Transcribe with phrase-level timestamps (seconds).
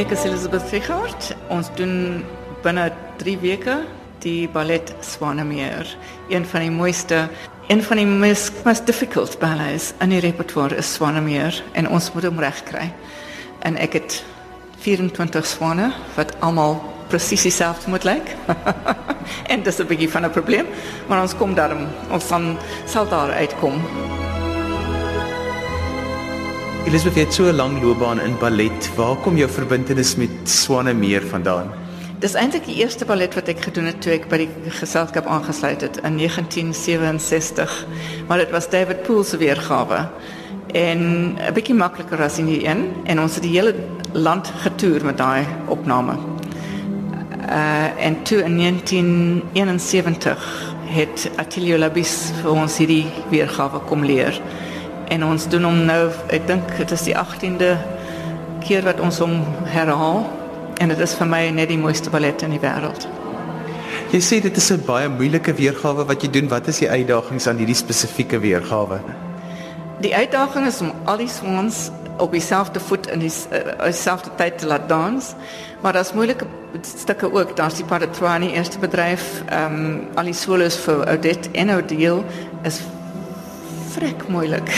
[0.00, 1.26] Ek is Elizabeth Richard.
[1.52, 2.22] Ons doen
[2.64, 2.86] binne
[3.20, 3.74] 3 weke
[4.24, 5.84] die ballet Swanemeer.
[6.32, 7.18] Een van die mooiste,
[7.68, 12.30] een van die meest, most difficult ballets in die repertoire is Swanemeer en ons moet
[12.30, 12.88] hom regkry.
[13.60, 14.18] En ek het
[14.88, 16.78] 24 swane wat almal
[17.12, 18.32] presies dieselfde moet lyk.
[19.52, 20.66] en dis 'n bietjie van 'n probleem,
[21.12, 22.56] maar ons kom daarom, ons van
[22.86, 23.76] sal daar uitkom.
[26.86, 28.90] Elisabeth het so 'n lang loopbaan in ballet.
[28.96, 31.70] Waar kom jou verbintenis met Swanemeer vandaan?
[32.18, 35.80] Dis eintlik die eerste ballet wat ek gedoen het toe ek by die geselskap aangesluit
[35.80, 37.86] het in 1967.
[38.28, 40.08] Maar dit was David Poole se weergawe.
[40.72, 40.98] En
[41.36, 43.74] 'n bietjie makliker as in die een en ons het die hele
[44.12, 46.16] land getoer met daai opname.
[47.48, 54.40] Uh en toe in 1971 het Attilio Labis vir ons hierdie weergawe kom leer.
[55.10, 57.72] En ons doen hom nou, ek dink dit is die 18de
[58.62, 59.40] keer wat ons hom
[59.72, 60.22] herhaal
[60.80, 63.08] en dit is vir my net die mooiste ballet in die wêreld.
[64.10, 66.48] Jy sê dit is 'n baie moeilike weergawe wat jy doen.
[66.48, 69.00] Wat is die uitdagings aan hierdie spesifieke weergawe?
[70.00, 74.66] Die uitdaging is om al die swans op dieselfde voet in dieselfde uh, tyd te
[74.66, 75.34] laat dans.
[75.80, 76.46] Maar daar's moeilike
[76.82, 77.56] stukke ook.
[77.56, 82.22] Daar's die Paratrani eerste bedryf, ehm um, al die solos vir Odette en Odile
[82.62, 82.80] is
[83.90, 84.70] vrek moeilik.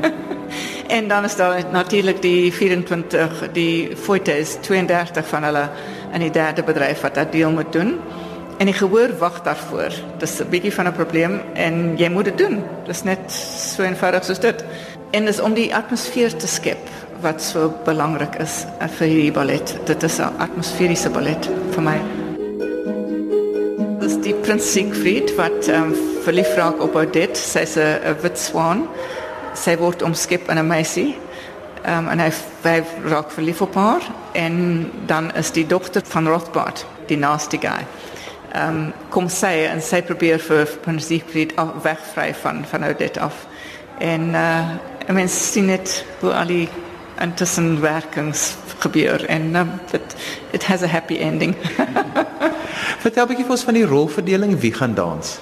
[0.96, 5.64] en dan is daar natuurlik die 24 die foute is 32 van hulle
[6.12, 7.98] in die derde bedryf wat dat deel moet doen.
[8.58, 9.92] En die gehoor wag daarvoor.
[10.18, 12.62] Dis 'n bietjie van 'n probleem en jy moet dit doen.
[12.86, 14.64] Dis net so eenvoudig soos dit.
[15.10, 16.88] En dis om die atmosfeer te skep
[17.20, 18.64] wat so belangrik is
[18.98, 19.78] vir hierdie ballet.
[19.84, 22.00] Dit is 'n atmosferiese ballet vir my.
[24.00, 27.40] Dis die Prins Siegfried wat ehm um, verlief raak op Odette.
[27.40, 28.88] Sy's 'n wit swaan
[29.54, 31.16] sy word omskep in 'n meisie.
[31.84, 32.30] Ehm um, en hy
[32.62, 34.02] hy raak verlief op haar
[34.32, 37.86] en dan is die dogter van Rothbard, die nasty guy.
[38.52, 43.46] Ehm um, kom sy en sy probeer vir Prins Siegfried wegvry van van Odette af.
[43.98, 44.64] En uh
[45.06, 46.68] en mens sien dit hoe al die
[47.20, 50.16] intussen werkings gebeur en um, it,
[50.52, 51.54] it has a happy ending.
[53.04, 55.38] Vertel 'n bietjie vir ons van die rolverdeling wie gaan dans.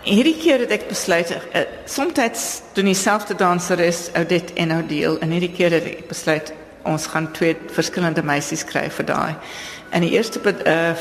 [0.00, 5.52] Hierdie keer het ek besluit, uh, soms doen dieselfde danseres Odette en Odile en hierdie
[5.52, 6.52] keer het ek besluit
[6.88, 9.34] ons gaan twee verskillende meisies kry vir daai.
[9.92, 10.96] En die eerste uh,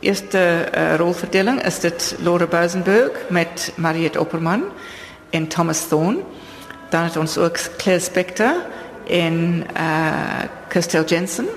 [0.00, 0.38] eerste
[0.70, 4.62] uh, rolverdeling is dit Laura Bosenberg met Mariette Opperman
[5.30, 6.22] en Thomas Thorne.
[6.90, 8.62] Dan het ons ook Claire Spector
[9.08, 11.48] en uh, Kirstel Jensen.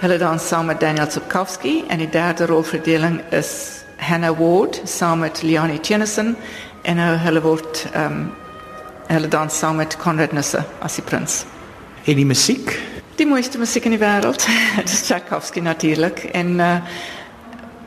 [0.00, 5.42] Hulle dans saam met Daniel Zukowski en die derde rolverdeling is Hannah Ward saam met
[5.42, 6.36] Leonie Tennyson
[6.82, 8.28] en nou hulle word ehm um,
[9.10, 11.40] hulle dans saam met Conrad Nisse as die prins.
[12.06, 12.76] En die musiek?
[13.18, 14.44] Die mooiste musiek in die wêreld.
[14.76, 16.76] Dit is Tchaikovsky natuurlik en uh,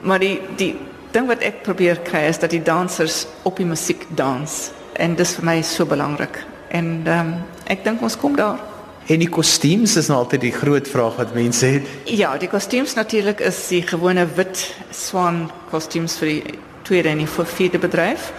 [0.04, 0.74] maar die die
[1.16, 5.36] ding wat ek probeer kry is dat die dansers op die musiek dans en dis
[5.40, 6.44] vir my so belangrik.
[6.70, 7.34] En ehm um,
[7.72, 8.73] ek dink ons kom daar.
[9.08, 11.88] En die kostuums is nou altyd die groot vraag wat mense het.
[12.08, 14.64] Ja, die kostuums natuurlik is die gewone wit
[14.96, 18.32] swan kostuums vir die tweede en die vierde bedryf.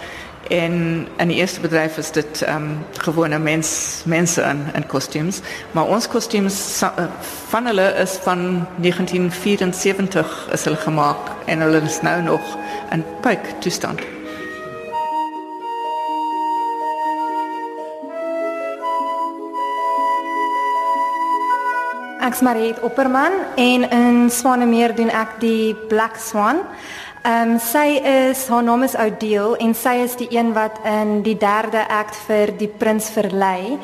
[0.49, 5.41] En in die eerste bedryf is dit ehm um, gewone mens mense in in kostuums,
[5.71, 7.05] maar ons kostuums eh,
[7.49, 12.57] van hulle is van 1974 is hulle gemaak en hulle is nou nog
[12.91, 14.14] in pyk toestand.
[22.25, 26.63] Ek's Mariet Opperman en in Swanemeer doen ek die Black Swan.
[27.25, 31.23] Ehm um, sy is haar naam is Odile en sy is die een wat in
[31.25, 33.79] die derde act vir die prins verlei.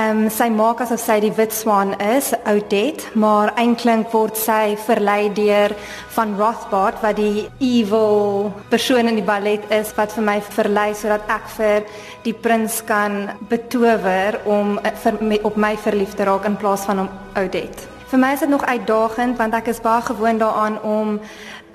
[0.00, 4.78] Ehm um, sy maak asof sy die wit swan is, Odette, maar eintlik word sy
[4.86, 5.74] verlei deur
[6.14, 11.28] van Rothbard wat die evil persoon in die ballet is wat vir my verlei sodat
[11.36, 11.84] ek vir
[12.24, 17.04] die prins kan betower om eh, vir, op my verlief te raak in plaas van
[17.04, 17.92] om Odette.
[18.06, 21.16] Vir my is dit nog uitdagend want ek is baie gewoond daaraan om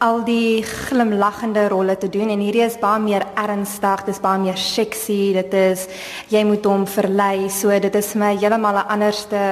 [0.01, 4.57] al die glimlaggende rolle te doen en hierdie is baie meer ernstig, dis baie meer
[4.57, 5.85] sexy, dit is
[6.33, 9.43] jy moet hom verlei, so dit is my heeltemal 'n anderste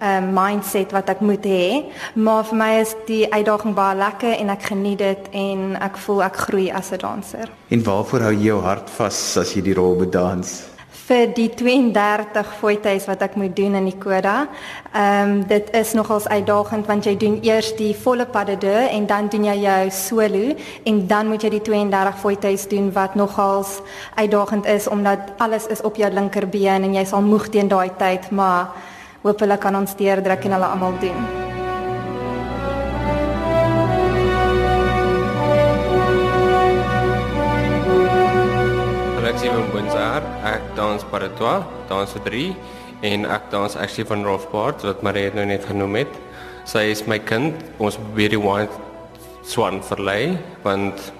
[0.00, 4.50] uh, mindset wat ek moet hê, maar vir my is die uitdaging baie lekker en
[4.50, 7.48] ek geniet dit en ek voel ek groei as 'n danser.
[7.68, 10.75] En waarvoor hou jy jou hart vas as jy die rol moet dans?
[11.06, 14.48] Vir die 32 foto's wat ek moet doen in die koda.
[14.92, 19.06] Ehm um, dit is nogals uitdagend want jy doen eers die volle pas de en
[19.06, 20.54] dan doen jy jou solo
[20.84, 23.80] en dan moet jy die 32 foto's doen wat nogals
[24.14, 28.30] uitdagend is omdat alles is op jou linkerbeen en jy sal moeg teen daai tyd,
[28.30, 28.74] maar
[29.22, 31.45] hopelik kan ons deurdruk en hulle almal doen.
[39.36, 40.24] Steven Bonzar.
[40.48, 42.44] Ek dans Paratois, dans vir 3
[43.04, 46.14] en ek dans actually van Rolf Bart wat Marie nou net genoem het.
[46.64, 47.58] Sy is my kind.
[47.76, 48.72] Ons probeer die White
[49.44, 51.10] Swan verlei want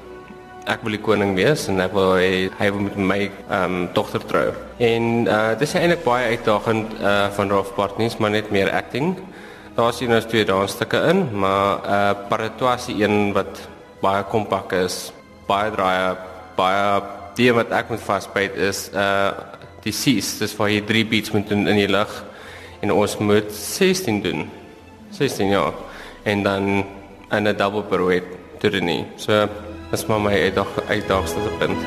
[0.65, 3.77] ek wil die koning wees en ek wil hy, hy wil met my ehm um,
[3.99, 4.47] dogter trou.
[4.81, 9.13] En uh dis eintlik baie uitdagend uh van Rolf Bart nie, maar net meer acting.
[9.77, 13.61] Daar sien ons twee dansstukke in, maar uh Paratois is een wat
[14.01, 15.13] baie kompak is,
[15.53, 16.17] baie draaie,
[16.57, 19.55] baie die wat ek moet vasbyt is uh
[19.87, 22.11] die C's, dis waar jy 3 beats moet doen in die lug
[22.83, 24.49] en ons moet 16 doen.
[25.15, 25.77] 16 jaar.
[26.25, 26.85] En dan
[27.31, 29.05] 'n double pirouette toe doen nie.
[29.17, 29.49] So
[29.91, 31.79] dis maar my uitdag uitdagste punt.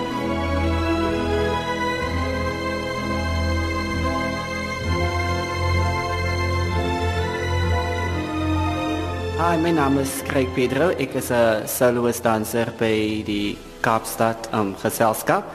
[9.40, 10.90] Hi, my naam is Craig Pedro.
[10.90, 15.50] Ek is 'n soloist danser by die Kaapstad um, geselskap.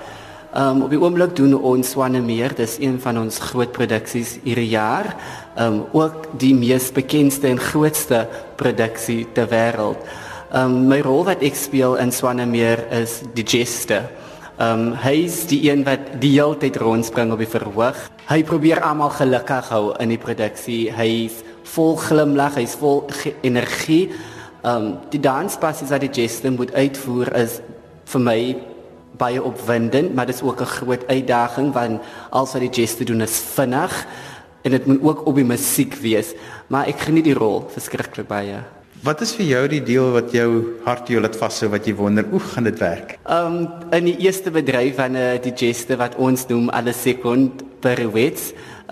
[0.55, 5.09] Um, op die oomblik doen ons Swanemeer, dis een van ons groot produksies hierdie jaar.
[5.59, 8.21] Um ook die mees bekendste en grootste
[8.59, 9.99] produksie ter wêreld.
[10.55, 14.07] Um my rol wat ek speel in Swanemeer is die jester.
[14.63, 17.99] Um hy is die een wat die hele tyd rondspring op die verhoog.
[18.31, 20.85] Hy probeer almal gelukkig hou in die produksie.
[20.95, 21.43] Hy's
[21.75, 23.09] vol glimlag, hy's vol
[23.43, 24.13] energie.
[24.63, 27.59] Um die danspassies wat die jester moet uitvoer is
[28.05, 28.39] vir my
[29.19, 33.21] baie opwindend, maar dit is ook 'n groot uitdaging want als wat die geste doen
[33.21, 34.07] is vinnig
[34.63, 36.35] en dit moet ook op die musiek wees,
[36.67, 38.63] maar ek geniet die rol verskriklik baie.
[39.05, 40.49] Wat is vir jou die deel wat jou
[40.85, 43.19] hart jou laat vashou wat jy wonder hoe gaan dit werk?
[43.29, 47.63] Ehm um, in die eerste bedryf van uh, die geste wat ons noem alle sekond
[47.85, 48.41] per week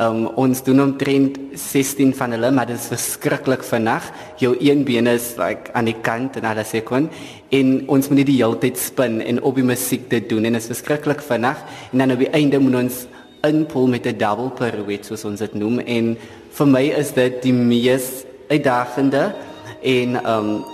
[0.00, 4.06] Um, ons doen omtrent 16 van hulle, maar dit is verskriklik vinnig.
[4.41, 7.11] Jou een been is like aan die kant en alles sekon
[7.53, 10.62] en ons moet die hele tyd spin en op die musiek dit doen en dit
[10.62, 11.61] is verskriklik vinnig.
[11.93, 13.03] En dan op die einde moet ons
[13.44, 15.79] inpol met 'n double pirouette soos ons dit noem.
[15.81, 16.17] En
[16.50, 19.35] vir my is dit die mees uitdagende
[19.83, 20.65] en um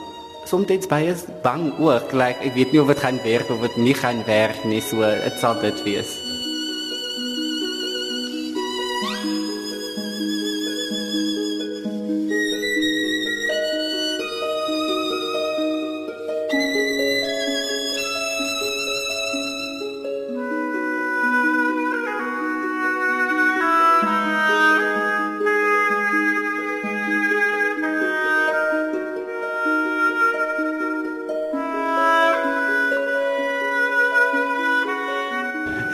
[0.46, 2.12] soms baie bang ook.
[2.12, 5.00] Like ek weet nie of dit gaan werk of dit nie gaan werk nie so
[5.00, 6.27] dit sal dit wees.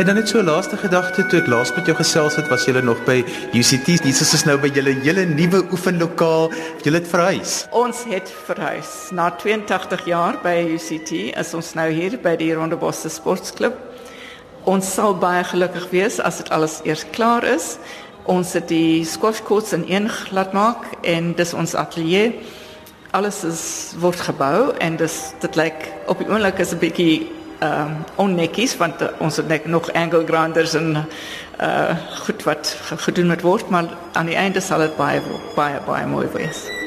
[0.05, 2.65] En dan net so 'n laaste gedagte toe ek laas met jou gesels het, was
[2.65, 3.87] jy nog by UCT.
[4.03, 6.53] Dis is nou by julle hele nuwe oefenlokaal.
[6.83, 7.67] Jy het verhuis.
[7.71, 9.09] Ons het verhuis.
[9.11, 11.11] Na 82 jaar by UCT
[11.41, 13.73] is ons nou hier by die Rondebosse Sportklub.
[14.65, 17.79] Ons sal baie gelukkig wees as dit alles eers klaar is.
[18.25, 19.09] Ons het die
[19.45, 22.41] courts in een glad maak en dis ons ateljee.
[23.11, 27.81] Alles is word gebou en dis dit lyk op die oomblik is 'n bietjie ehm
[27.81, 31.07] um, onnetjies want uh, ons het nog angle grinders en
[31.61, 35.21] uh goed wat gedoen moet word maar aan die einde sal dit baie
[35.55, 36.84] baie baie mooi wees.